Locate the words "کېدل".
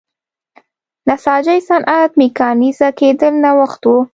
2.99-3.33